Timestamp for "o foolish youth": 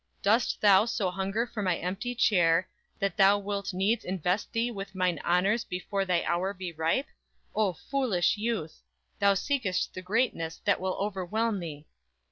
7.53-8.81